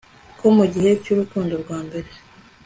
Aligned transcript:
Ko 0.39 0.45
mugihe 0.57 0.89
cyurukundo 1.03 1.53
rwambere 1.63 2.09